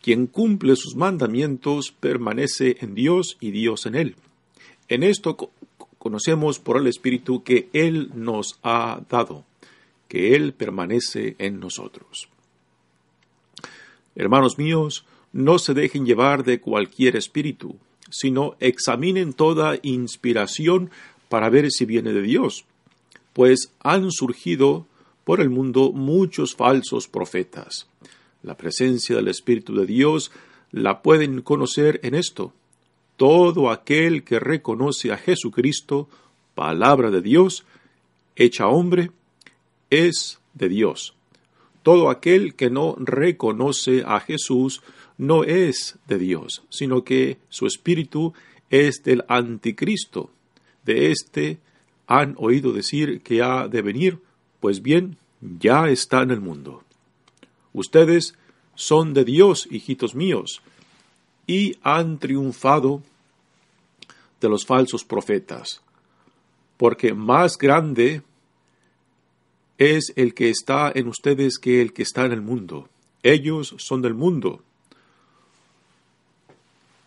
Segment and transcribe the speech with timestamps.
[0.00, 4.14] Quien cumple sus mandamientos permanece en Dios y Dios en él.
[4.86, 5.50] En esto
[5.98, 9.44] conocemos por el Espíritu que Él nos ha dado,
[10.06, 12.28] que Él permanece en nosotros.
[14.14, 20.90] Hermanos míos, no se dejen llevar de cualquier espíritu, sino examinen toda inspiración
[21.28, 22.64] para ver si viene de Dios,
[23.32, 24.86] pues han surgido
[25.24, 27.88] por el mundo muchos falsos profetas.
[28.42, 30.30] La presencia del Espíritu de Dios
[30.70, 32.52] la pueden conocer en esto.
[33.16, 36.08] Todo aquel que reconoce a Jesucristo,
[36.54, 37.64] palabra de Dios,
[38.36, 39.10] hecha hombre,
[39.90, 41.14] es de Dios.
[41.82, 44.82] Todo aquel que no reconoce a Jesús
[45.18, 48.34] no es de Dios, sino que su espíritu
[48.70, 50.30] es del anticristo.
[50.84, 51.58] De éste
[52.06, 54.20] han oído decir que ha de venir,
[54.60, 56.82] pues bien, ya está en el mundo.
[57.72, 58.34] Ustedes
[58.74, 60.62] son de Dios, hijitos míos,
[61.46, 63.02] y han triunfado
[64.40, 65.82] de los falsos profetas,
[66.76, 68.22] porque más grande
[69.78, 72.88] es el que está en ustedes que el que está en el mundo.
[73.22, 74.62] Ellos son del mundo,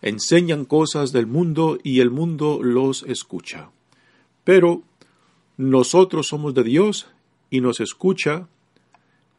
[0.02, 3.70] enseñan cosas del mundo y el mundo los escucha.
[4.44, 4.84] Pero
[5.58, 7.08] nosotros somos de Dios
[7.50, 8.48] y nos escucha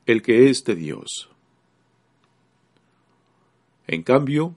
[0.07, 1.29] el que es de Dios.
[3.87, 4.55] En cambio,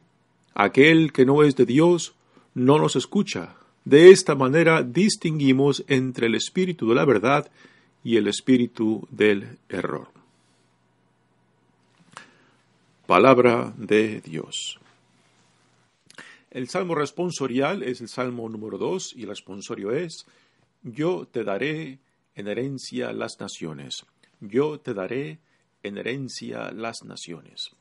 [0.53, 2.15] aquel que no es de Dios
[2.53, 3.55] no nos escucha.
[3.85, 7.49] De esta manera distinguimos entre el espíritu de la verdad
[8.03, 10.07] y el espíritu del error.
[13.07, 14.79] Palabra de Dios.
[16.53, 20.27] El salmo responsorial es el salmo número 2 y el responsorio es,
[20.83, 21.97] Yo te daré
[22.35, 24.05] en herencia las naciones,
[24.39, 25.39] yo te daré
[25.81, 27.71] en herencia las naciones.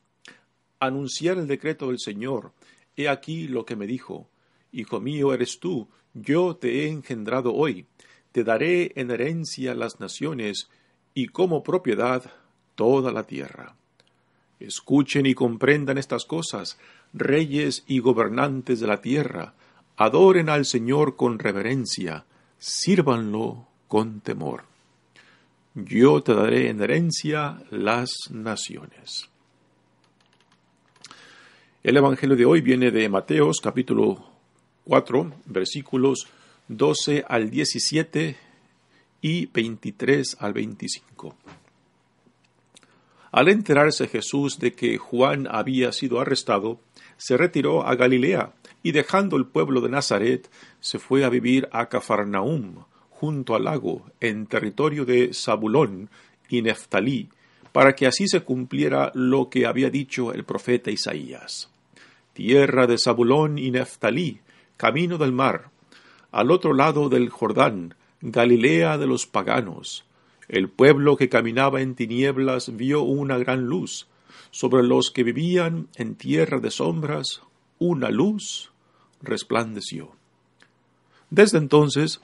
[0.79, 2.51] Anunciar el decreto del Señor,
[2.97, 4.27] he aquí lo que me dijo,
[4.71, 7.85] Hijo mío eres tú, yo te he engendrado hoy,
[8.31, 10.67] te daré en herencia las naciones
[11.13, 12.23] y como propiedad
[12.73, 13.75] toda la tierra.
[14.59, 16.79] Escuchen y comprendan estas cosas,
[17.13, 19.53] reyes y gobernantes de la tierra,
[19.97, 22.25] adoren al Señor con reverencia,
[22.57, 24.63] sírvanlo con temor.
[25.75, 29.29] Yo te daré en herencia las naciones.
[31.83, 34.23] El Evangelio de hoy viene de Mateos capítulo
[34.85, 36.27] 4, versículos
[36.67, 38.37] 12 al 17
[39.21, 41.35] y 23 al 25.
[43.33, 46.79] Al enterarse Jesús de que Juan había sido arrestado,
[47.17, 48.53] se retiró a Galilea
[48.83, 50.47] y dejando el pueblo de Nazaret,
[50.79, 56.11] se fue a vivir a Cafarnaum, junto al lago, en territorio de Zabulón
[56.47, 57.29] y Neftalí,
[57.71, 61.71] para que así se cumpliera lo que había dicho el profeta Isaías.
[62.33, 64.41] Tierra de Zabulón y Neftalí,
[64.77, 65.71] camino del mar,
[66.31, 70.05] al otro lado del Jordán, Galilea de los paganos,
[70.53, 74.07] el pueblo que caminaba en tinieblas vio una gran luz.
[74.51, 77.41] Sobre los que vivían en tierra de sombras,
[77.79, 78.71] una luz
[79.23, 80.11] resplandeció.
[81.31, 82.21] Desde entonces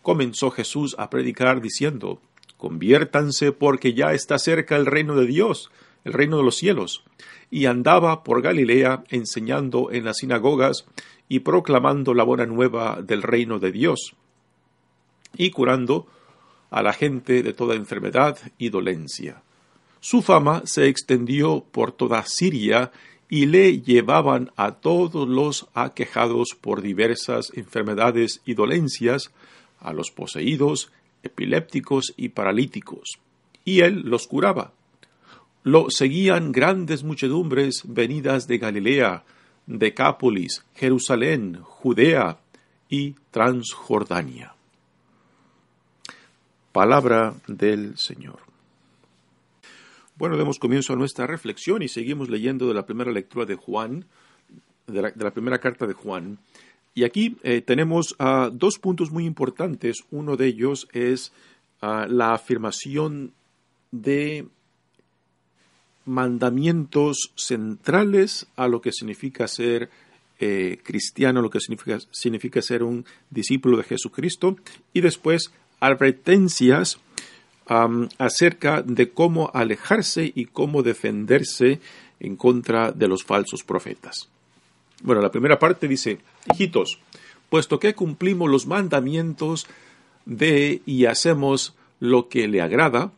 [0.00, 2.20] comenzó Jesús a predicar diciendo,
[2.56, 5.72] conviértanse porque ya está cerca el reino de Dios,
[6.04, 7.02] el reino de los cielos.
[7.50, 10.86] Y andaba por Galilea enseñando en las sinagogas
[11.28, 14.14] y proclamando la buena nueva del reino de Dios,
[15.36, 16.06] y curando
[16.72, 19.42] a la gente de toda enfermedad y dolencia.
[20.00, 22.90] Su fama se extendió por toda Siria
[23.28, 29.32] y le llevaban a todos los aquejados por diversas enfermedades y dolencias,
[29.80, 30.90] a los poseídos,
[31.22, 33.18] epilépticos y paralíticos,
[33.64, 34.72] y él los curaba.
[35.62, 39.24] Lo seguían grandes muchedumbres venidas de Galilea,
[39.66, 42.38] Decápolis, Jerusalén, Judea
[42.88, 44.54] y Transjordania.
[46.72, 48.40] Palabra del Señor.
[50.16, 54.06] Bueno, demos comienzo a nuestra reflexión y seguimos leyendo de la primera lectura de Juan,
[54.86, 56.38] de la, primera carta de Juan.
[56.94, 59.98] Y aquí eh, tenemos uh, dos puntos muy importantes.
[60.10, 61.32] Uno de ellos es
[61.82, 63.32] uh, la afirmación
[63.90, 64.46] de
[66.04, 69.90] mandamientos centrales a lo que significa ser
[70.40, 74.56] eh, cristiano, lo que significa, significa ser un discípulo de Jesucristo,
[74.92, 76.98] y después advertencias
[78.18, 81.80] acerca de cómo alejarse y cómo defenderse
[82.20, 84.28] en contra de los falsos profetas.
[85.02, 86.18] Bueno, la primera parte dice,
[86.52, 87.00] hijitos,
[87.48, 89.66] puesto que cumplimos los mandamientos
[90.24, 93.10] de y hacemos lo que le agrada,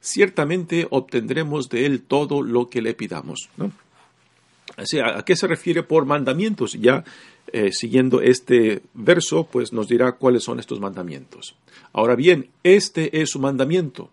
[0.00, 3.50] ciertamente obtendremos de él todo lo que le pidamos.
[3.58, 3.70] ¿no?
[4.78, 6.74] ¿A qué se refiere por mandamientos?
[6.74, 7.04] Ya
[7.52, 11.56] eh, siguiendo este verso, pues nos dirá cuáles son estos mandamientos.
[11.92, 14.10] Ahora bien, este es su mandamiento,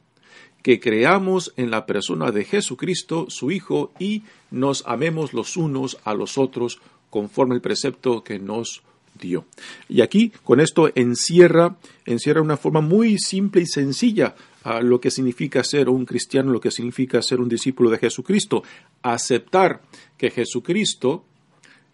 [0.64, 6.16] que creamos en la persona de Jesucristo, su Hijo, y nos amemos los unos a
[6.16, 6.80] los otros
[7.12, 8.82] conforme el precepto que nos
[9.20, 9.46] dio.
[9.88, 11.76] Y aquí con esto encierra,
[12.06, 14.36] encierra una forma muy simple y sencilla
[14.82, 18.64] lo que significa ser un cristiano, lo que significa ser un discípulo de Jesucristo.
[19.04, 19.82] Aceptar
[20.18, 21.24] que Jesucristo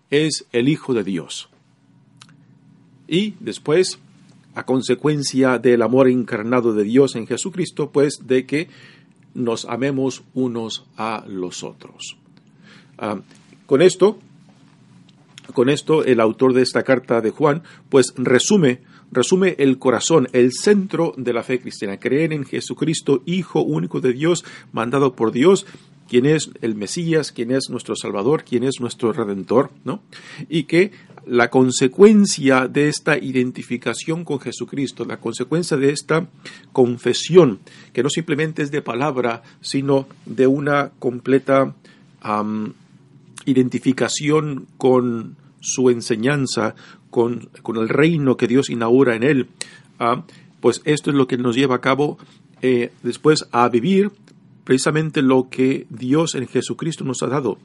[0.10, 1.50] es el Hijo de Dios.
[3.08, 4.00] Y después,
[4.56, 8.70] a consecuencia del amor encarnado de Dios en Jesucristo, pues de que
[9.34, 12.18] nos amemos unos a los otros.
[12.98, 13.20] Ah,
[13.66, 14.18] con esto,
[15.54, 18.80] con esto, el autor de esta carta de Juan, pues resume
[19.12, 24.14] resume el corazón, el centro de la fe cristiana, creer en Jesucristo, Hijo único de
[24.14, 25.66] Dios, mandado por Dios,
[26.08, 30.02] quien es el Mesías, quien es nuestro Salvador, quien es nuestro Redentor, ¿no?
[30.50, 30.92] Y que
[31.26, 36.28] la consecuencia de esta identificación con Jesucristo, la consecuencia de esta
[36.74, 37.60] confesión,
[37.94, 41.76] que no simplemente es de palabra, sino de una completa
[43.46, 46.76] identificación con su enseñanza,
[47.12, 49.48] con, el reino que Dios inaugura en él,
[50.00, 50.24] ah,
[50.60, 52.18] pues esto es lo que nos lleva a cabo
[52.62, 54.12] eh, después a vivir
[54.64, 57.58] precisamente lo que Dios en Jesucristo nos ha dado,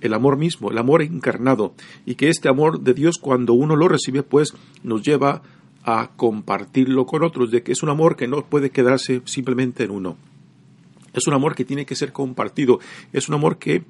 [0.00, 1.74] el amor mismo, el amor encarnado,
[2.04, 5.42] y que este amor de Dios cuando uno lo recibe, pues nos lleva
[5.84, 9.90] a compartirlo con otros, de que es un amor que no puede quedarse simplemente en
[9.90, 10.16] uno.
[11.12, 12.80] Es un amor que tiene que ser compartido,
[13.12, 13.84] es un amor que,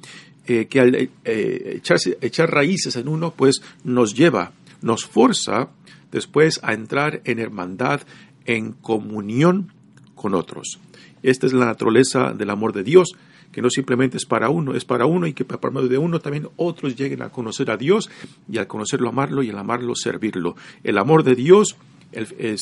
[0.46, 1.80] eh, que al eh,
[2.20, 5.70] echar raíces en uno, pues nos lleva nos forza
[6.10, 8.02] después a entrar en hermandad,
[8.44, 9.72] en comunión
[10.14, 10.78] con otros.
[11.22, 13.12] Esta es la naturaleza del amor de Dios,
[13.52, 16.20] que no simplemente es para uno, es para uno y que por medio de uno
[16.20, 18.10] también otros lleguen a conocer a Dios
[18.50, 20.56] y al conocerlo amarlo y al amarlo servirlo.
[20.82, 21.76] El amor de Dios,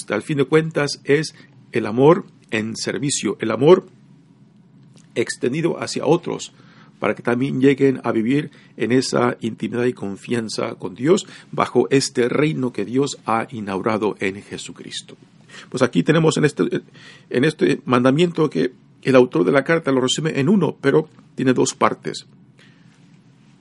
[0.08, 1.34] al fin de cuentas, es
[1.72, 3.86] el amor en servicio, el amor
[5.14, 6.52] extendido hacia otros,
[7.00, 12.28] para que también lleguen a vivir en esa intimidad y confianza con Dios bajo este
[12.28, 15.16] reino que Dios ha inaugurado en Jesucristo.
[15.68, 16.82] Pues aquí tenemos en este,
[17.30, 21.54] en este mandamiento que el autor de la carta lo resume en uno, pero tiene
[21.54, 22.26] dos partes.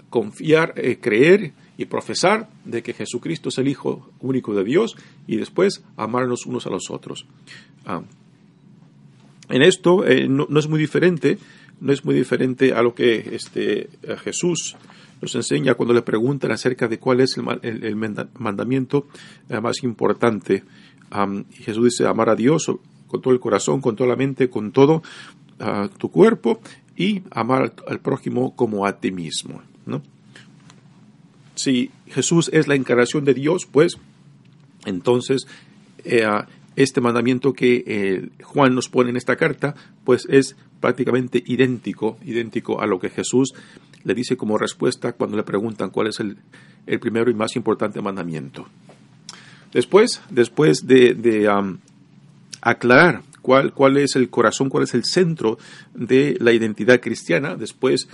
[0.10, 5.38] Confiar, eh, creer y profesar de que Jesucristo es el Hijo único de Dios y
[5.38, 7.26] después amarnos unos a los otros.
[7.86, 8.02] Ah,
[9.50, 11.38] en esto eh, no, es muy diferente
[11.82, 13.90] no es muy diferente a lo que este,
[14.24, 14.76] Jesús
[15.22, 17.96] nos enseña cuando le preguntan acerca de cuál es el,
[18.38, 19.08] mandamiento
[19.50, 20.64] eh, más importante.
[21.52, 22.72] Jesús dice, amar a Dios
[23.08, 25.02] con todo el corazón, con toda la mente, con todo
[25.60, 26.62] ah, tu cuerpo
[26.96, 29.62] y amar al, prójimo como a ti mismo.
[31.56, 33.98] Si Jesús es la encarnación de Dios, pues
[34.86, 35.46] entonces
[36.06, 36.26] eh,
[36.76, 42.82] este mandamiento que eh, Juan nos pone en esta carta, pues es prácticamente idéntico, idéntico
[42.82, 43.54] a lo que Jesús
[44.04, 46.38] le dice como respuesta cuando le preguntan cuál es el,
[47.00, 48.68] primero y más importante mandamiento.
[49.74, 51.50] Después, después de,
[52.62, 55.58] aclarar cuál, cuál es el corazón, cuál es el centro
[55.94, 58.08] de la identidad cristiana, después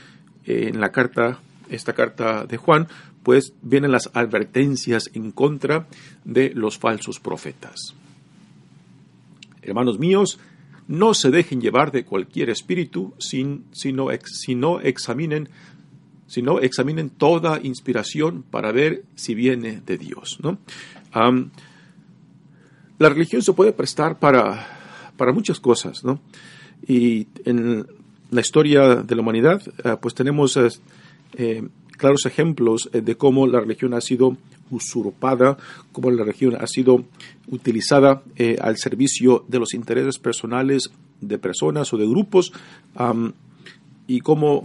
[0.45, 2.88] eh, en la carta, esta carta de Juan,
[3.24, 5.88] pues vienen las advertencias en contra
[6.25, 7.95] de los falsos profetas.
[9.65, 10.39] Hermanos míos,
[10.88, 15.50] no se dejen llevar de cualquier espíritu, sin, sino, sino examinen
[16.27, 20.39] sino examinen toda inspiración para ver si viene de Dios.
[20.41, 20.57] ¿no?
[22.98, 26.19] la religión se puede prestar para, para muchas cosas, ¿no?
[26.88, 27.86] Y en
[28.31, 31.67] la historia de la humanidad, eh, pues tenemos eh,
[31.98, 34.38] claros ejemplos eh, de cómo la religión ha sido
[34.72, 35.57] usurpada,
[35.91, 37.05] cómo la religión ha sido
[37.48, 38.24] utilizada
[38.60, 40.89] al servicio de los intereses personales
[41.22, 42.51] de personas o de grupos
[44.07, 44.63] y cómo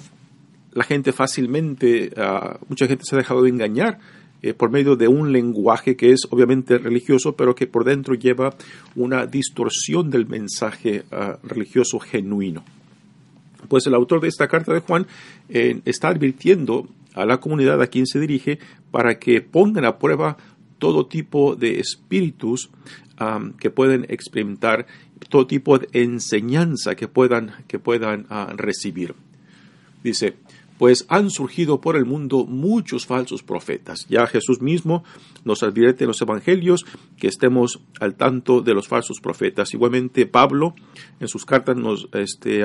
[0.72, 3.98] la gente fácilmente, ah, mucha gente se ha dejado de engañar
[4.42, 8.54] eh, por medio de un lenguaje que es obviamente religioso, pero que por dentro lleva
[8.96, 12.64] una distorsión del mensaje ah, religioso genuino.
[13.68, 15.06] Pues el autor de esta carta de Juan
[15.48, 18.58] eh, está advirtiendo a la comunidad a quien se dirige
[18.90, 20.36] para que pongan a prueba
[20.78, 22.70] todo tipo de espíritus
[23.58, 24.86] que pueden experimentar,
[25.28, 29.14] todo tipo de enseñanza que puedan, que puedan ah, recibir.
[30.02, 30.36] Dice,
[30.78, 34.06] pues han surgido por el mundo muchos falsos profetas.
[34.08, 35.04] Ya Jesús mismo
[35.44, 36.86] nos advierte en los evangelios
[37.18, 39.74] que estemos al tanto de los falsos profetas.
[39.74, 40.74] Igualmente Pablo
[41.20, 42.64] en sus cartas nos este,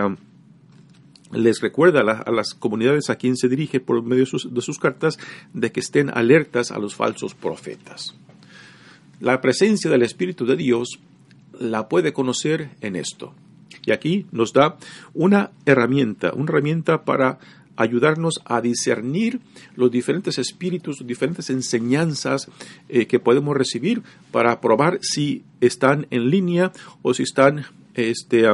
[1.36, 5.20] les recuerda a, las comunidades a quien se dirige por medio de sus, cartas
[5.54, 8.16] de que estén alertas a los falsos profetas.
[9.20, 11.00] La presencia del Espíritu de Dios
[11.60, 13.34] la puede conocer en esto.
[13.86, 14.78] Y aquí nos da
[15.14, 17.40] una herramienta, una herramienta para
[17.78, 19.42] ayudarnos a discernir
[19.76, 22.50] los diferentes espíritus, diferentes enseñanzas
[22.90, 24.02] eh, que podemos recibir
[24.32, 28.48] para probar si están en línea o si están este,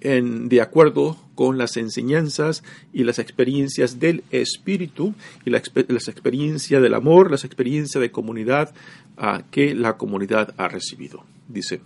[0.00, 2.62] de acuerdo con las enseñanzas
[2.92, 5.14] y las experiencias del espíritu
[5.44, 8.74] y las experiencias del amor, las experiencias de comunidad
[9.16, 11.24] ah, que la comunidad ha recibido.
[11.48, 11.80] Dice.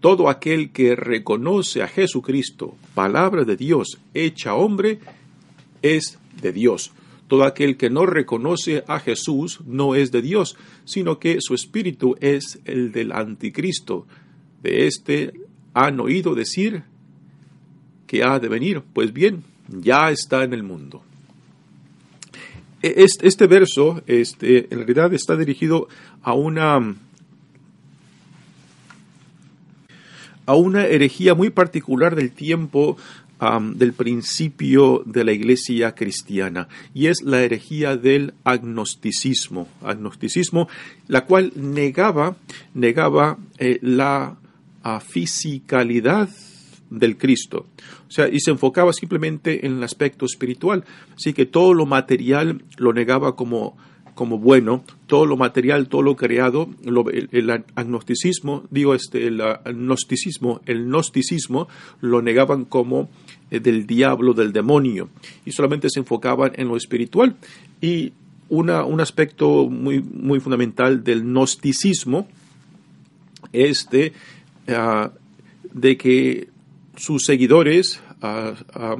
[0.00, 4.98] Todo aquel que reconoce a Jesucristo, palabra de Dios hecha hombre,
[5.80, 6.90] es de Dios.
[7.28, 12.16] Todo aquel que no reconoce a Jesús no es de Dios, sino que su espíritu
[12.20, 14.06] es el del anticristo.
[14.62, 15.32] De este
[15.74, 16.82] han oído decir
[18.06, 18.82] que ha de venir.
[18.92, 21.02] Pues bien, ya está en el mundo.
[22.82, 25.88] E-, este, verso este, en realidad está dirigido
[26.22, 26.94] a una
[30.44, 32.96] a una herejía muy particular del tiempo
[33.74, 40.68] del principio de la iglesia cristiana y es la herejía del agnosticismo, agnosticismo,
[41.08, 42.36] la cual negaba,
[42.72, 44.36] negaba eh, la
[45.00, 46.28] fisicalidad
[46.90, 47.66] del Cristo.
[48.08, 50.84] O sea, y se enfocaba simplemente en el aspecto espiritual.
[51.16, 53.76] Así que todo lo material lo negaba como
[54.14, 60.84] como bueno, todo lo material, todo lo creado, el, agnosticismo, digo este, el agnosticismo, el
[60.84, 61.68] gnosticismo
[62.00, 63.08] lo negaban como
[63.50, 65.08] eh, del diablo, del demonio,
[65.46, 67.36] y solamente se enfocaban en lo espiritual.
[67.80, 68.12] Y
[68.48, 72.28] una, un aspecto muy, muy fundamental del gnosticismo
[73.52, 74.12] es de,
[74.68, 75.10] ah,
[75.98, 76.48] que
[76.96, 78.96] sus seguidores ah, ah,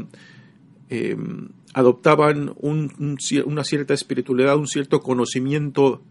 [0.88, 6.02] em, adoptaban una cierta espiritualidad, un cierto conocimiento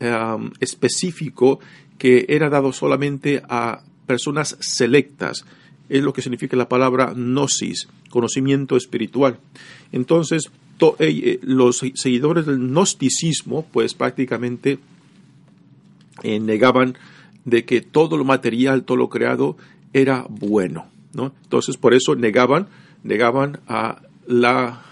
[0.00, 1.58] um, específico
[1.98, 5.44] que era dado solamente a personas selectas.
[5.88, 9.38] Es lo que significa la palabra gnosis, conocimiento espiritual.
[9.90, 14.78] Entonces, eh, eh, los seguidores del gnosticismo, pues prácticamente
[16.22, 16.96] eh, negaban
[17.44, 19.56] de que todo lo material, todo lo creado
[19.92, 20.86] era bueno.
[21.14, 21.32] ¿no?
[21.42, 22.68] Entonces, por eso negaban,
[23.02, 24.82] negaban a la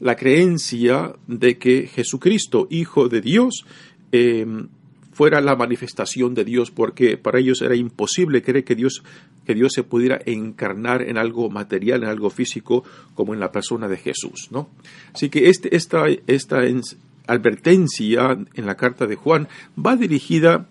[0.00, 3.64] la creencia de que Jesucristo, Hijo de Dios,
[4.12, 4.68] em,
[5.12, 9.02] fuera la manifestación de Dios, porque para ellos era imposible creer que Dios,
[9.46, 13.88] que Dios se pudiera encarnar en algo material, en algo físico, como en la persona
[13.88, 14.48] de Jesús.
[14.50, 14.68] ¿no?
[15.14, 16.66] Así que este, esta, esta
[17.26, 20.68] advertencia en la carta de Juan va dirigida,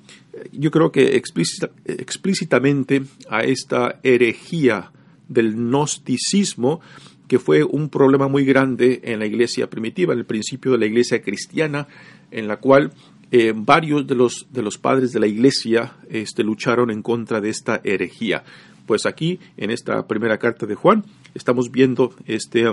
[0.52, 4.92] yo creo que explícitamente a esta herejía
[5.28, 6.82] del gnosticismo
[7.28, 10.86] que fue un problema muy grande en la iglesia primitiva, en el principio de la
[10.86, 11.88] iglesia cristiana,
[12.32, 12.94] en la cual
[13.32, 17.50] eh, varios de los, de los padres de la iglesia este, lucharon en contra de
[17.50, 18.44] esta herejía.
[18.86, 22.66] Pues aquí, en esta primera carta de Juan, estamos viendo este,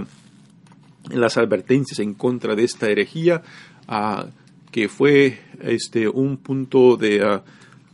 [1.10, 3.42] las advertencias en contra de esta herejía
[4.70, 7.40] que fue este, un punto de,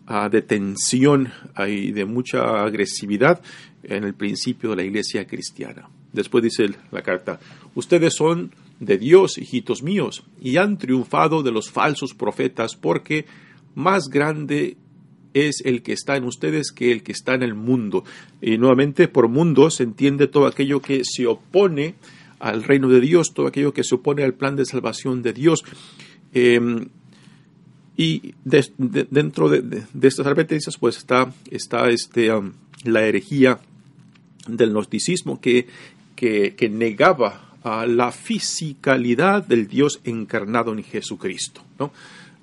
[0.07, 1.33] ah, de tensión
[1.66, 3.40] y de mucha agresividad
[3.83, 5.88] en el principio de la iglesia cristiana.
[6.12, 7.38] Después dice la carta,
[7.75, 13.26] ustedes son de Dios, hijitos míos, y han triunfado de los falsos profetas, porque
[13.75, 14.76] más grande
[15.35, 18.04] es el que está en ustedes que el que está en el mundo.
[18.40, 21.95] Y nuevamente por mundo se entiende todo aquello que se opone
[22.38, 25.64] al reino de Dios, todo aquello que se opone al plan de salvación de Dios.
[26.33, 26.88] Em,
[27.97, 32.52] y dentro de, estas advertencias, pues está, está este, um,
[32.85, 33.59] la herejía
[34.47, 35.66] del gnosticismo que,
[36.14, 37.49] que, negaba
[37.87, 41.62] la fisicalidad del Dios encarnado en Jesucristo.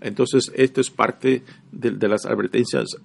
[0.02, 2.98] Entonces, esto es parte de, las advertencias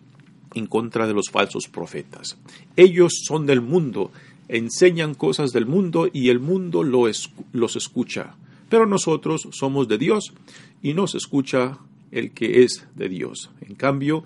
[0.55, 2.37] en contra de los falsos profetas.
[2.77, 4.11] Ellos son del mundo,
[4.51, 8.35] enseñan cosas del mundo y el mundo los escucha.
[8.69, 10.33] Pero nosotros somos de Dios
[10.83, 11.79] y nos escucha
[12.11, 13.51] el que es de Dios.
[13.61, 14.25] En cambio,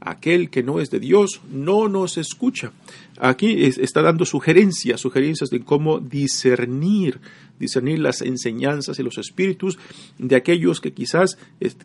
[0.00, 2.72] aquel que no es de Dios no nos escucha.
[3.18, 7.20] Aquí está dando sugerencias, sugerencias de cómo discernir,
[7.58, 9.78] discernir las enseñanzas y los espíritus
[10.18, 11.36] de aquellos que quizás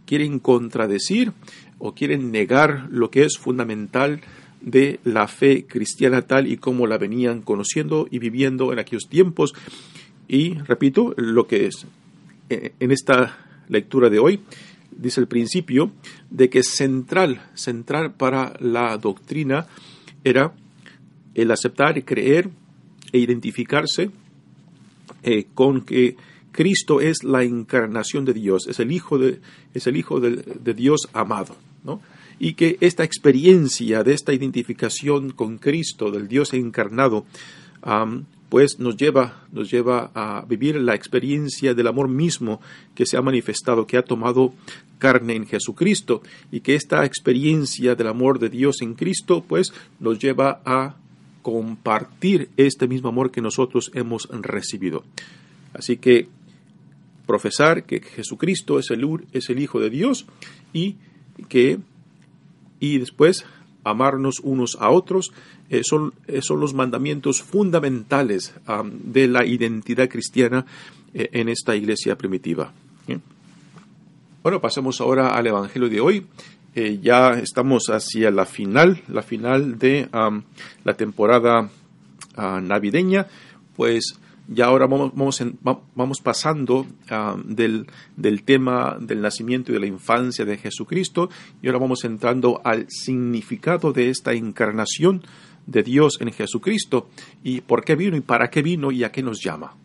[0.05, 1.33] quieren contradecir
[1.79, 4.21] o quieren negar lo que es fundamental
[4.63, 9.53] de la fe cristiana tal y como la venían conociendo y viviendo en aquellos tiempos.
[10.27, 11.85] Y repito, lo que es
[12.49, 13.37] eh, en esta
[13.69, 14.39] lectura de hoy,
[14.97, 15.91] dice el principio,
[16.29, 19.67] de que central, central para la doctrina
[20.23, 20.53] era
[21.35, 22.49] el aceptar, creer
[23.11, 24.11] e identificarse
[25.23, 26.15] eh, con que
[26.51, 29.39] Cristo es la encarnación de Dios, es el Hijo de,
[29.73, 32.01] es el Hijo de, Dios amado, ¿no?
[32.39, 37.25] Y que esta experiencia de esta identificación con Cristo, del Dios encarnado,
[38.49, 42.61] pues nos lleva, nos lleva a vivir la experiencia del amor mismo
[42.93, 44.53] que se ha manifestado, que ha tomado
[44.99, 46.21] carne en Jesucristo,
[46.51, 50.95] y que esta experiencia del amor de Dios en Cristo, pues nos lleva a
[51.41, 55.03] compartir este mismo amor que nosotros hemos recibido.
[55.73, 56.27] Así que
[57.25, 59.03] profesar que Jesucristo es el,
[59.33, 60.25] es el Hijo de Dios
[60.71, 60.95] y
[61.49, 61.79] que
[62.83, 63.45] y después
[63.85, 65.31] amarnos unos a otros,
[65.69, 68.53] eh, son, eh, son, los mandamientos fundamentales
[69.05, 70.65] de la identidad cristiana
[71.13, 72.73] eh, en esta iglesia primitiva.
[74.41, 76.25] Bueno, pasemos ahora al Evangelio de hoy.
[77.01, 80.09] ya estamos hacia la final, la final de
[80.83, 81.69] la temporada
[82.35, 83.27] ah, navideña,
[83.77, 85.11] pues ya ahora vamos,
[85.95, 91.29] vamos, pasando ah, del, del, tema del nacimiento y de la infancia de Jesucristo
[91.61, 95.23] y ahora vamos entrando al significado de esta encarnación
[95.65, 97.09] de Dios en Jesucristo
[97.43, 99.75] y por qué vino y para qué vino y a qué nos llama.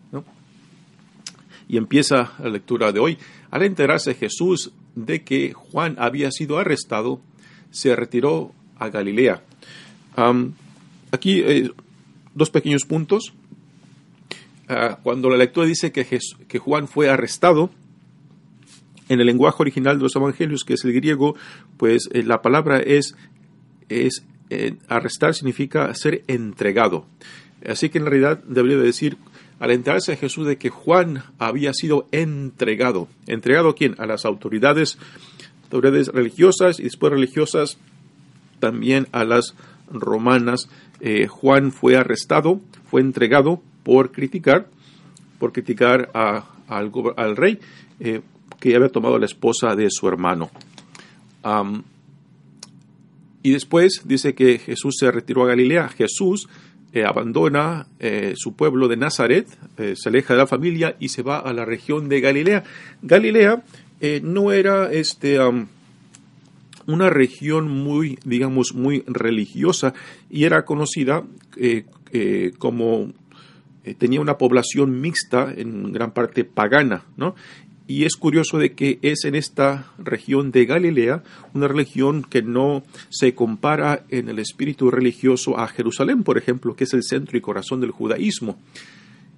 [1.70, 3.18] Y empieza la lectura de hoy.
[3.50, 7.20] Al enterarse Jesús de que Juan había sido arrestado,
[7.70, 9.42] se retiró a Galilea.
[11.10, 11.70] aquí eh,
[12.34, 13.34] dos pequeños puntos.
[14.68, 17.70] Ah, cuando la lectura dice que, Juan fue arrestado,
[19.08, 21.34] en el lenguaje original de los evangelios, que es el griego,
[21.78, 23.16] pues eh, la palabra es,
[23.88, 27.06] es eh, arrestar significa ser entregado.
[27.66, 29.16] Así que en realidad debería decir,
[29.58, 33.94] al enterarse Jesús de que Juan había sido entregado, ¿entregado a quién?
[33.98, 34.98] A las autoridades,
[35.64, 37.78] autoridades religiosas y después religiosas
[38.60, 39.54] también a las
[39.90, 40.68] romanas.
[41.00, 44.66] Eh, Juan fue arrestado, fue entregado por criticar,
[45.38, 47.58] por criticar al, rey
[48.00, 48.20] eh,
[48.60, 50.50] que había tomado la esposa de su hermano.
[53.42, 55.88] y después dice que Jesús se retiró a Galilea.
[55.88, 56.50] Jesús
[56.92, 59.46] eh, abandona eh, su pueblo de Nazaret,
[59.78, 62.64] se aleja de la familia y se va a la región de Galilea.
[63.00, 63.64] Galilea
[64.20, 65.38] no era este,
[66.86, 69.94] una región muy, digamos, muy religiosa
[70.28, 71.24] y era conocida
[72.58, 73.14] como
[73.88, 77.34] eh, tenía una población mixta, en gran parte pagana, ¿no?
[77.86, 81.22] Y es curioso de que es en esta región de Galilea,
[81.54, 86.84] una religión que no se compara en el espíritu religioso a Jerusalén, por ejemplo, que
[86.84, 88.58] es el centro y corazón del judaísmo.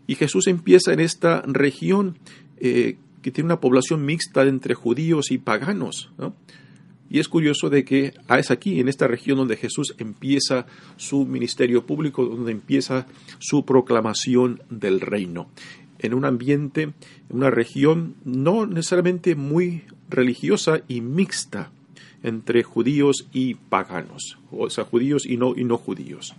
[0.09, 2.19] Y Jesús empieza en esta región
[2.57, 6.11] eh, que tiene una población mixta entre judíos y paganos.
[6.19, 6.35] ¿no?
[7.11, 11.27] Y es curioso de que ah, es aquí, en esta región, donde Jesús empieza su
[11.27, 13.07] ministerio público, donde empieza
[13.41, 15.51] su proclamación del reino.
[15.99, 16.95] En un ambiente, en
[17.31, 21.73] una región no necesariamente muy religiosa y mixta
[22.23, 26.35] entre judíos y paganos, o sea, judíos y no, y no judíos.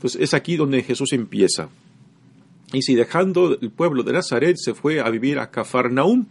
[0.00, 1.68] Pues es aquí donde Jesús empieza.
[2.72, 6.26] Y si dejando el pueblo de Nazaret se fue a vivir a Cafarnaum,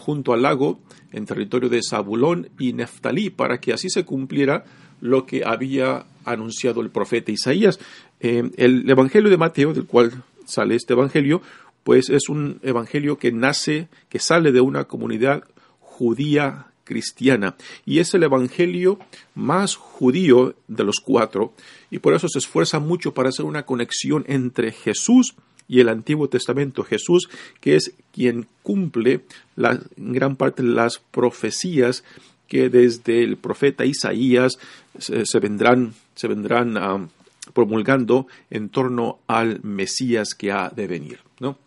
[0.00, 0.80] junto al lago,
[1.12, 4.64] en territorio de Zabulón y Neftalí, para que así se cumpliera
[5.00, 7.78] lo que había anunciado el profeta Isaías.
[8.20, 11.42] Eh, el Evangelio de Mateo, del cual sale este Evangelio,
[11.84, 15.44] pues es un Evangelio que nace, que sale de una comunidad
[15.78, 18.98] judía cristiana y es el evangelio
[19.34, 21.52] más judío de los cuatro
[21.90, 25.34] y por eso se esfuerza mucho para hacer una conexión entre Jesús
[25.68, 26.82] y el Antiguo Testamento.
[26.84, 27.28] Jesús,
[27.60, 29.22] que es quien cumple
[29.56, 32.04] la gran parte de las profecías
[32.48, 34.58] que desde el profeta Isaías
[34.98, 37.08] se, vendrán, se vendrán ah,
[37.52, 41.18] promulgando en torno al Mesías que ha de venir.
[41.40, 41.58] ¿no?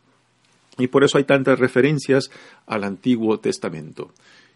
[0.77, 2.31] Y por eso hay tantas referencias
[2.65, 4.11] al Antiguo Testamento.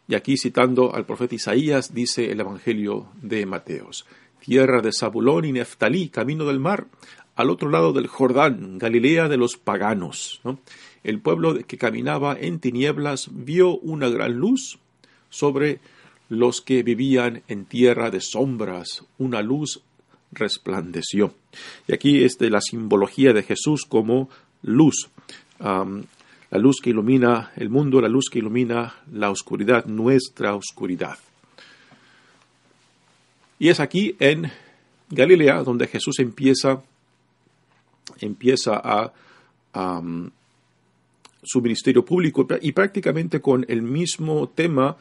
[0.08, 4.06] Y aquí citando al profeta Isaías, dice el Evangelio de Mateos,
[4.44, 6.88] tierra de Zabulón y Neftalí, camino del mar,
[7.36, 10.42] al otro lado del Jordán, Galilea de los paganos.
[11.04, 14.78] El pueblo que caminaba en tinieblas vio una gran luz
[15.30, 15.80] sobre
[16.30, 19.82] los que vivían en tierra de sombras, una luz
[20.32, 21.34] resplandeció.
[21.88, 24.30] Y aquí es de la simbología de Jesús como
[24.62, 25.10] luz.
[25.60, 31.18] la luz que ilumina el mundo, la luz que ilumina la oscuridad, nuestra oscuridad.
[33.58, 34.52] Y es aquí en
[35.10, 36.84] Galilea donde Jesús empieza
[38.24, 39.12] empieza a,
[41.46, 44.96] su ministerio público y prácticamente con el mismo tema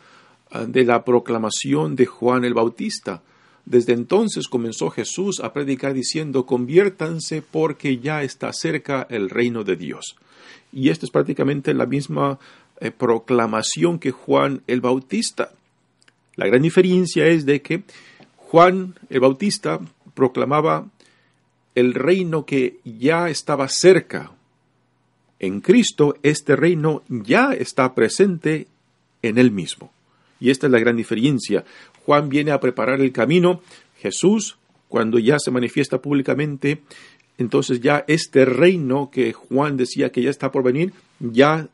[0.55, 3.23] uh, de la proclamación de Juan el Bautista.
[3.65, 9.77] Desde entonces comenzó Jesús a predicar diciendo, conviértanse porque ya está cerca el reino de
[9.77, 10.17] Dios.
[10.73, 12.39] Y esta es prácticamente la misma
[12.81, 15.53] eh, proclamación que Juan el Bautista.
[16.35, 17.85] La gran diferencia es de que
[18.37, 19.79] Juan el Bautista
[20.15, 20.89] proclamaba
[21.75, 24.33] el reino que ya estaba cerca.
[25.39, 28.67] En Cristo este reino ya está presente
[29.23, 29.93] en Él mismo.
[30.41, 31.65] Y esta es la gran diferencia.
[32.05, 33.63] Juan viene a preparar el camino.
[33.99, 34.57] Jesús,
[34.89, 36.83] cuando ya se manifiesta públicamente,
[37.39, 41.69] entonces ya este reino que Juan decía que ya está por venir, ya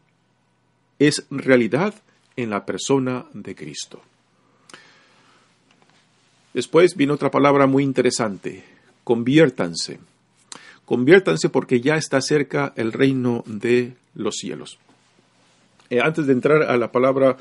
[0.99, 1.95] es realidad
[2.37, 4.03] en la persona de Cristo.
[6.55, 8.65] Después viene otra palabra muy interesante,
[9.09, 10.01] conviértanse.
[10.85, 14.79] Conviértanse porque ya está cerca el reino de los cielos.
[15.89, 17.39] Eh, antes de entrar a la palabra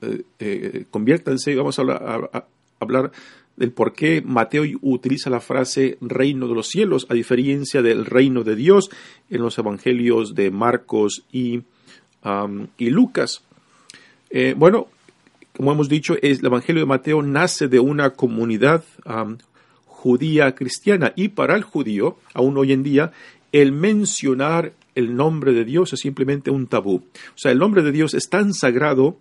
[0.00, 2.30] eh, eh, conviértanse, vamos a
[2.78, 3.10] hablar,
[3.56, 8.44] del por qué Mateo utiliza la frase reino de los cielos, a diferencia del reino
[8.44, 8.88] de Dios
[9.30, 11.62] en los evangelios de Marcos y,
[12.78, 13.42] y Lucas.
[14.54, 14.86] bueno,
[15.56, 18.84] como hemos dicho, el evangelio de Mateo nace de una comunidad
[20.00, 21.12] judía cristiana.
[21.14, 23.12] Y para el judío, aún hoy en día,
[23.52, 26.96] el mencionar el nombre de Dios es simplemente un tabú.
[26.96, 29.18] O sea, el nombre de Dios es tan sagrado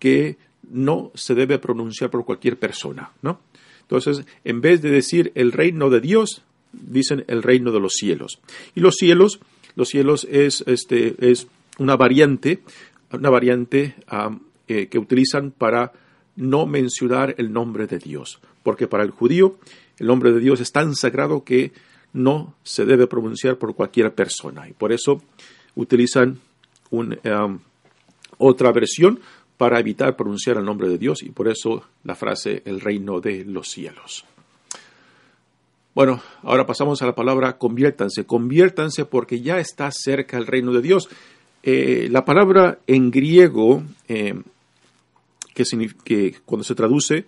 [0.00, 0.36] que
[0.68, 3.38] no se debe pronunciar por cualquier persona, ¿no?
[3.82, 8.40] Entonces, en vez de decir el reino de Dios, dicen el reino de los cielos.
[8.74, 9.38] Y los cielos,
[9.76, 11.46] los cielos es, este, es
[11.78, 12.62] una variante,
[13.12, 13.94] una variante
[14.66, 15.92] eh, que utilizan para
[16.34, 18.40] no mencionar el nombre de Dios.
[18.64, 19.56] Porque para el judío
[19.98, 21.72] el nombre de Dios es tan sagrado que
[22.12, 24.68] no se debe pronunciar por cualquier persona.
[24.68, 25.22] Y por eso
[25.74, 26.38] utilizan
[26.90, 27.10] um,
[28.38, 29.20] otra versión
[29.56, 33.44] para evitar pronunciar el nombre de Dios y por eso la frase el reino de
[33.44, 34.24] los cielos.
[35.94, 38.24] Bueno, ahora pasamos a la palabra conviértanse.
[38.24, 41.08] Conviértanse porque ya está cerca el reino de Dios.
[41.62, 44.34] Eh, la palabra en griego, eh,
[45.54, 47.24] que, cuando se traduce,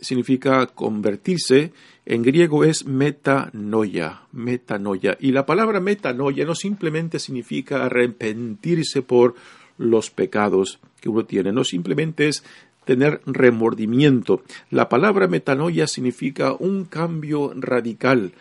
[0.00, 1.72] significa convertirse,
[2.06, 5.16] en griego es metanoia, metanoia.
[5.20, 9.34] Y la palabra metanoia no simplemente significa arrepentirse por
[9.78, 12.44] los pecados que uno tiene, no simplemente es
[12.84, 14.42] tener remordimiento.
[14.70, 18.32] La palabra metanoia significa un cambio radical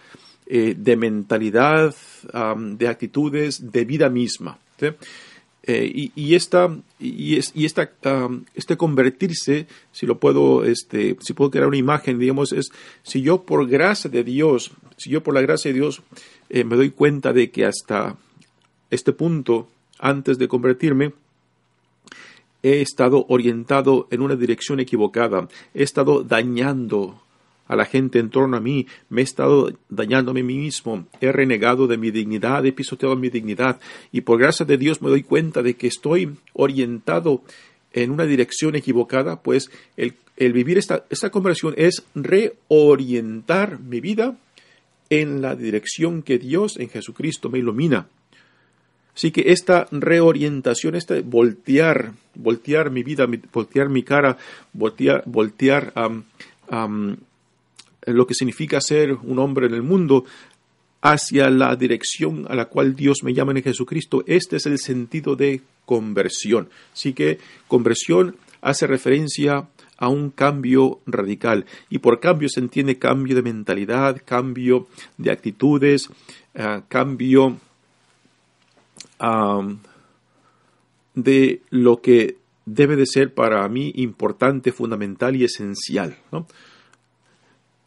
[0.48, 1.94] eh, de mentalidad,
[2.34, 4.58] de actitudes, de vida misma.
[5.64, 7.92] Eh, y, esta, y, es, y esta,
[8.56, 12.70] este convertirse, si lo puedo, este, si puedo crear una imagen, digamos, es
[13.04, 16.02] si yo por gracia de Dios, si yo por la gracia de Dios
[16.50, 18.16] eh, me doy cuenta de que hasta
[18.90, 19.68] este punto,
[20.00, 21.14] antes de convertirme,
[22.64, 27.22] he estado orientado en una dirección equivocada, he estado dañando
[27.70, 31.32] a la gente en torno a mí, me he estado dañándome a mí mismo, he
[31.32, 33.80] renegado de mi dignidad, he pisoteado mi dignidad.
[34.12, 37.44] Y por gracia de Dios me doy cuenta de que estoy orientado
[37.94, 40.16] en una dirección equivocada, pues el,
[40.52, 44.36] vivir esta, esta conversión es reorientar mi vida
[45.12, 48.08] en la dirección que Dios en Jesucristo me ilumina.
[49.16, 54.38] Así que esta reorientación, este voltear, voltear mi vida, voltear mi cara,
[54.74, 55.94] voltear, voltear
[58.16, 60.26] lo que significa ser un hombre en el mundo
[61.02, 65.36] hacia la dirección a la cual Dios me llama en Jesucristo, este es el sentido
[65.36, 66.70] de conversión.
[66.94, 69.68] Así que conversión hace referencia
[69.98, 71.66] a un cambio radical.
[71.90, 77.58] Y por cambio se entiende cambio de mentalidad, cambio de actitudes, uh, cambio
[81.16, 86.18] de lo que debe de ser para mí importante, fundamental y esencial.
[86.32, 86.48] ¿no?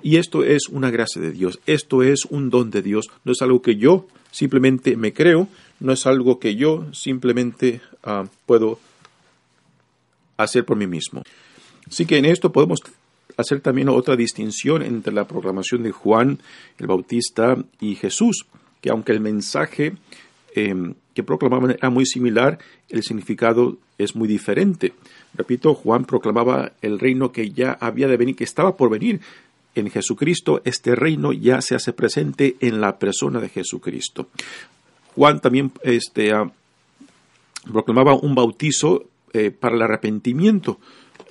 [0.02, 3.42] Y esto es una gracia de Dios, esto es un don de Dios, no es
[3.42, 5.48] algo que yo simplemente me creo,
[5.80, 8.78] no es algo que yo simplemente uh, puedo
[10.36, 11.22] hacer por mí mismo.
[11.86, 12.80] Así que en esto podemos
[13.36, 16.38] hacer también otra distinción entre la proclamación de Juan
[16.78, 18.46] el Bautista y Jesús,
[18.80, 19.94] que aunque el mensaje
[20.54, 24.92] em, que proclamaban era muy similar, el significado es muy diferente.
[25.34, 29.20] Repito, Juan proclamaba el reino que ya había de venir, que estaba por venir.
[29.74, 34.28] En Jesucristo este reino ya se hace presente en la persona de Jesucristo.
[35.14, 36.50] Juan también este, ah,
[37.70, 40.78] proclamaba un bautizo eh, para el arrepentimiento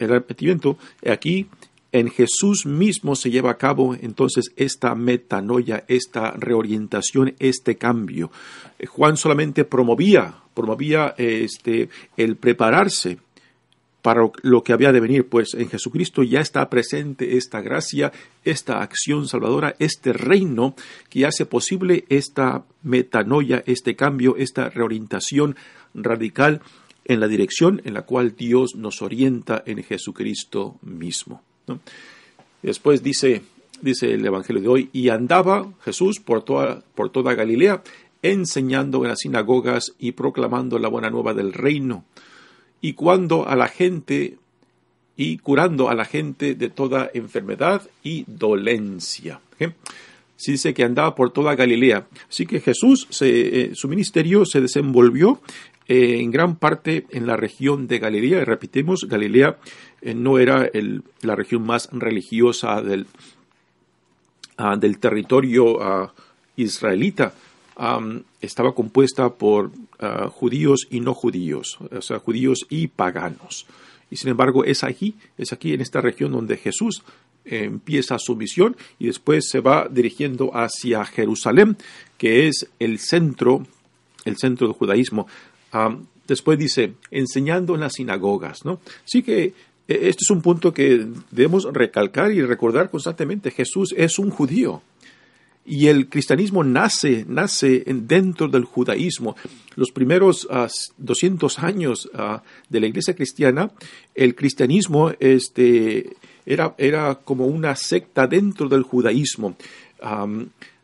[0.05, 1.47] el arrepentimiento, aquí
[1.91, 8.31] en Jesús mismo se lleva a cabo entonces esta metanoia, esta reorientación, este cambio.
[8.79, 13.17] Eh, Juan solamente promovía, promovía este, el prepararse
[14.01, 18.11] para lo que había de venir, pues en Jesucristo ya está presente esta gracia,
[18.43, 20.75] esta acción salvadora, este reino
[21.09, 25.55] que hace posible esta metanoia, este cambio, esta reorientación
[25.93, 26.61] radical
[27.05, 31.41] en la dirección en la cual Dios nos orienta en Jesucristo mismo.
[32.61, 33.41] Después dice,
[33.81, 37.83] dice el Evangelio de hoy, y andaba Jesús por toda, por toda Galilea,
[38.21, 42.05] enseñando en las sinagogas y proclamando la buena nueva del reino,
[42.81, 44.37] y cuando a la gente
[45.15, 49.39] y curando a la gente de toda enfermedad y dolencia.
[50.35, 52.07] Se dice que andaba por toda Galilea.
[52.27, 55.39] Así que Jesús, eh, su ministerio se desenvolvió
[55.87, 58.41] eh, en gran parte en la región de Galilea.
[58.41, 59.57] Y repetimos, Galilea
[60.01, 60.67] eh, no era
[61.21, 63.05] la región más religiosa del,
[64.57, 66.13] ah, del territorio ah,
[66.55, 67.33] israelita.
[68.41, 73.65] Estaba compuesta por ah, judíos y no judíos, o sea, judíos y paganos.
[74.09, 77.03] Y sin embargo, es aquí, es aquí en esta región donde Jesús
[77.43, 81.77] empieza su misión y después se va dirigiendo hacia Jerusalén,
[82.17, 83.65] que es el centro,
[84.25, 85.27] el centro del judaísmo
[86.27, 88.79] después dice, enseñando en las sinagogas, ¿no?
[89.05, 89.53] Sí que eh,
[89.87, 93.51] este es un punto que debemos recalcar y recordar constantemente.
[93.51, 94.81] Jesús es un judío.
[95.65, 99.35] Y el cristianismo nace, nace dentro del judaísmo.
[99.75, 100.47] Los primeros
[100.97, 103.71] 200 ah, años ah, de la iglesia cristiana,
[104.15, 109.55] el cristianismo este, era, era como una secta dentro del judaísmo.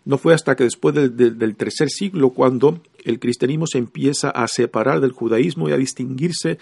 [0.05, 5.01] no fue hasta que después del tercer siglo cuando el cristianismo se empieza a separar
[5.01, 6.59] del judaísmo y a distinguirse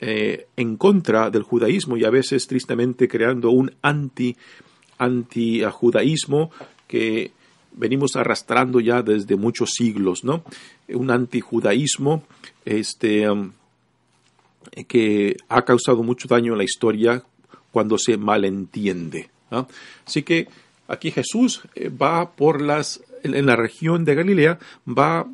[0.00, 4.36] eh, en contra del judaísmo y a veces tristemente creando un anti
[4.98, 6.50] anti judaísmo
[6.88, 7.30] que
[7.74, 10.44] venimos arrastrando ya desde muchos siglos, ¿no?
[10.88, 12.22] Un antijudaísmo
[12.64, 13.52] este, um,
[14.88, 17.22] que ha causado mucho daño en la historia
[17.70, 19.30] cuando se malentiende.
[20.06, 20.48] Así que
[20.88, 25.26] aquí Jesús eh, va por las en la región de Galilea va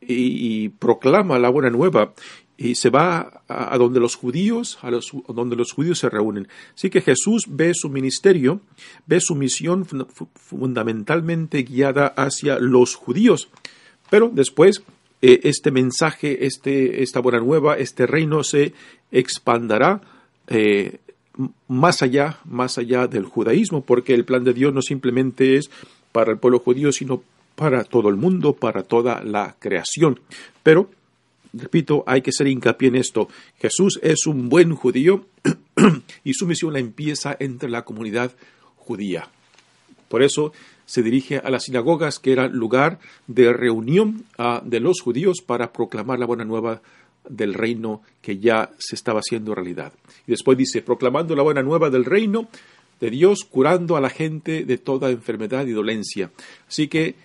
[0.00, 2.12] y, proclama la buena nueva
[2.58, 4.90] y se va a, donde los judíos, a
[5.32, 6.48] donde los judíos se reúnen.
[6.74, 8.60] Así que Jesús ve su ministerio,
[9.06, 9.86] ve su misión
[10.34, 13.48] fundamentalmente guiada hacia los judíos.
[14.08, 14.82] Pero después
[15.20, 18.72] eh, este mensaje, este, esta buena nueva, este reino se
[19.10, 20.00] expandará
[20.48, 20.98] eh,
[21.68, 25.70] más allá, más allá del judaísmo, porque el plan de Dios no simplemente es
[26.12, 27.22] para el pueblo judío, sino
[27.54, 30.20] para todo el mundo, para toda la creación.
[30.62, 30.90] Pero,
[31.52, 33.28] repito, hay que hacer hincapié en esto.
[33.58, 35.26] Jesús es un buen judío
[36.24, 38.32] y su misión la empieza entre la comunidad
[38.76, 39.28] judía.
[40.08, 40.52] Por eso
[40.86, 45.72] se dirige a las sinagogas, que era lugar de reunión ah, de los judíos para
[45.72, 46.80] proclamar la buena nueva
[47.28, 49.92] del reino que ya se estaba haciendo realidad.
[50.26, 52.48] Y después dice, proclamando la buena nueva del reino
[53.00, 56.30] de Dios, curando a la gente de toda enfermedad y dolencia.
[56.68, 57.16] Así que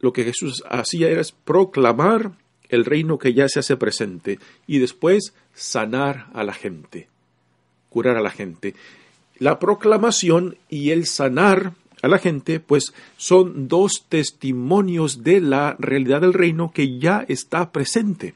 [0.00, 2.32] lo que Jesús hacía era proclamar
[2.74, 7.08] el reino que ya se hace presente y después sanar a la gente,
[7.88, 8.74] curar a la gente.
[9.38, 16.20] La proclamación y el sanar a la gente, pues son dos testimonios de la realidad
[16.20, 18.34] del reino que ya está presente.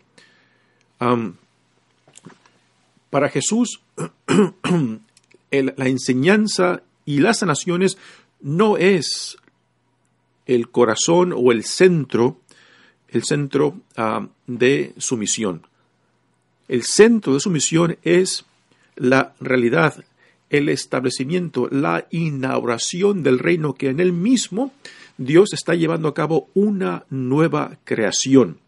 [3.11, 3.81] para Jesús,
[5.51, 7.99] la enseñanza y las sanaciones
[8.41, 9.37] no es
[10.47, 12.41] el corazón o el centro,
[13.11, 13.81] el centro
[14.47, 15.67] de su misión.
[16.69, 18.45] El centro de su misión es
[18.97, 20.05] la realidad,
[20.51, 24.73] el establecimiento, la inauguración del reino que en él mismo
[25.17, 28.59] Dios está llevando a cabo una nueva creación.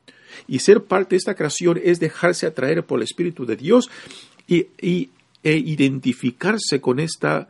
[0.47, 3.91] Y ser parte de esta creación es dejarse atraer por el Espíritu de Dios
[4.47, 4.69] y,
[5.43, 7.49] e identificarse con esta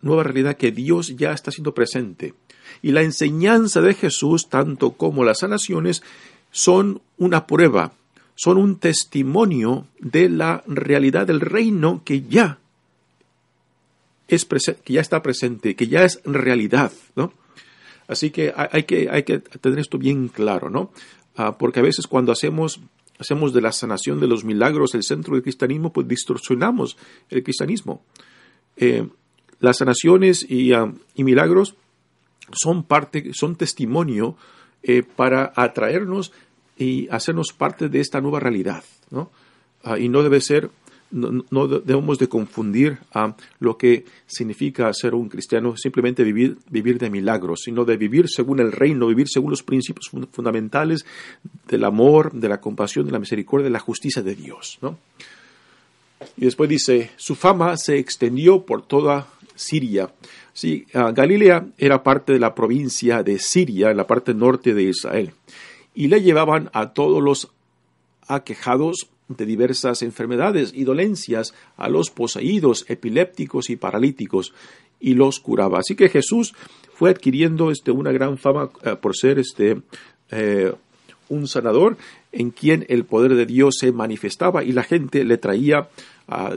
[0.00, 2.34] nueva realidad que Dios ya está siendo presente.
[2.82, 6.02] Y la enseñanza de Jesús, tanto como las sanaciones,
[6.50, 7.92] son una prueba,
[8.34, 12.58] son un testimonio de la realidad del reino que ya
[14.28, 17.32] es que ya está presente, que ya es realidad, ¿no?
[18.08, 20.92] Así que hay que, hay que tener esto bien claro, ¿no?
[21.36, 22.80] Ah, porque a veces cuando hacemos,
[23.18, 26.96] hacemos de la sanación de los milagros el centro del cristianismo, pues distorsionamos
[27.30, 28.02] el cristianismo.
[28.76, 29.08] Eh,
[29.58, 31.74] las sanaciones y, ah, y, milagros
[32.52, 34.36] son parte, son testimonio
[34.82, 36.32] eh, para atraernos
[36.78, 39.30] y hacernos parte de esta nueva realidad, ¿no?
[39.82, 40.70] Ah, y no debe ser,
[41.10, 47.08] no, debemos de confundir a lo que significa ser un cristiano, simplemente vivir, vivir de
[47.08, 51.06] milagros, sino de vivir según el reino, vivir según los principios fundamentales
[51.68, 54.98] del amor, de la compasión, de la misericordia, de la justicia de Dios, ¿no?
[56.36, 60.10] Y después dice, su fama se extendió por toda Siria.
[60.56, 64.84] Sí, ah, Galilea era parte de la provincia de Siria, en la parte norte de
[64.84, 65.32] Israel
[65.96, 67.50] y le llevaban a todos los
[68.28, 74.52] aquejados de diversas enfermedades y dolencias, a los poseídos, epilépticos y paralíticos,
[75.00, 75.80] y los curaba.
[75.80, 76.54] Así que Jesús
[76.94, 79.80] fue adquiriendo este, una gran fama eh, por ser este,
[80.30, 80.72] eh,
[81.28, 81.96] un sanador
[82.30, 85.88] en quien el poder de Dios se manifestaba y la gente le traía
[86.28, 86.56] a,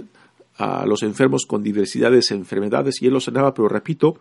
[0.60, 4.18] a los enfermos con diversidades de enfermedades y él los sanaba, pero repito,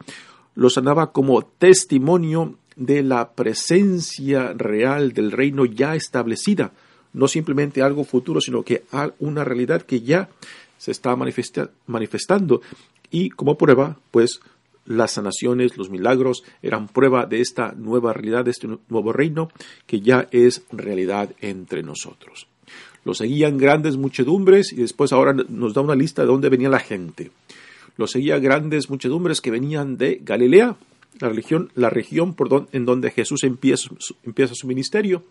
[0.55, 6.73] los sanaba como testimonio de la presencia real del reino ya establecida,
[7.13, 8.85] no simplemente algo futuro, sino que
[9.19, 10.31] una realidad que ya
[10.79, 12.63] se está manifestando
[13.11, 14.41] y como prueba, pues
[14.87, 19.51] las sanaciones, los milagros eran prueba de esta nueva realidad, de este nuevo reino
[19.87, 22.47] que ya es realidad entre nosotros.
[23.09, 26.79] Lo seguían grandes muchedumbres y después ahora nos da una lista de dónde venía la
[26.79, 27.31] gente.
[27.97, 30.77] Lo seguían grandes muchedumbres que venían de Galilea,
[31.19, 33.89] la región, la región por en donde Jesús empieza,
[34.25, 35.23] empieza, su ministerio.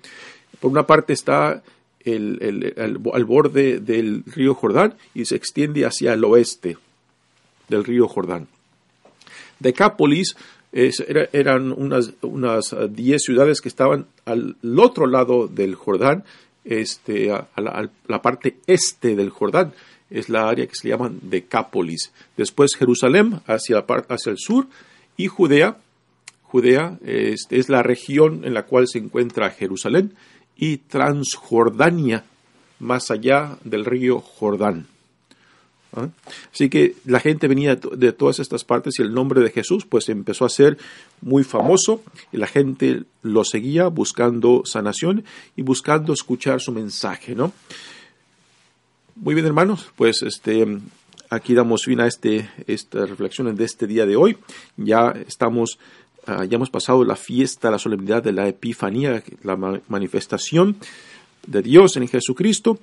[0.59, 1.61] Por una parte está
[2.03, 2.73] el,
[3.13, 6.79] al borde del río Jordán y se extiende hacia el oeste
[7.69, 8.47] del río Jordán.
[9.59, 10.35] Decápolis
[10.71, 16.23] eran unas, unas diez ciudades que estaban al otro lado del Jordán,
[16.67, 19.73] este, a, la, parte este del Jordán,
[20.09, 22.11] es la área que se llama Decápolis.
[22.35, 24.67] Después Jerusalén hacia, hacia el sur
[25.17, 25.77] y Judea,
[26.43, 30.13] Judea es, es la región en la cual se encuentra Jerusalén
[30.55, 32.23] y Transjordania,
[32.79, 34.87] más allá del río Jordán.
[35.95, 36.09] ¿Ah?
[36.53, 40.09] Así que la gente venía de todas estas partes y el nombre de Jesús pues
[40.09, 40.77] empezó a ser
[41.21, 45.23] muy famoso y la gente lo seguía buscando sanación
[45.55, 47.53] y buscando escuchar su mensaje, ¿no?
[49.15, 50.79] Muy bien, hermanos, pues este
[51.29, 54.37] aquí damos fin a este, estas reflexiones de este día de hoy.
[54.77, 55.79] Ya estamos,
[56.25, 59.55] ah, ya hemos pasado la fiesta, la solemnidad de la Epifanía, la
[59.87, 60.77] manifestación
[61.45, 62.79] de Dios en Jesucristo.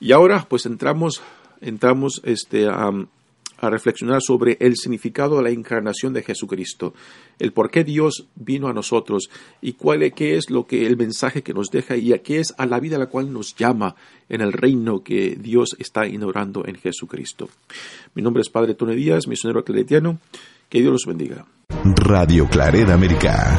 [0.00, 1.22] Y ahora, pues entramos,
[1.62, 2.90] entramos este, a,
[3.62, 6.94] a reflexionar sobre el significado de la encarnación de Jesucristo,
[7.38, 10.96] el por qué Dios vino a nosotros y cuál es, qué es lo que el
[10.96, 13.54] mensaje que nos deja y a qué es a la vida a la cual nos
[13.54, 13.94] llama
[14.28, 17.48] en el reino que Dios está inaugurando en Jesucristo.
[18.14, 20.18] Mi nombre es Padre Tone Díaz, misionero claretiano.
[20.68, 21.44] Que Dios los bendiga.
[21.84, 23.58] Radio Claret América.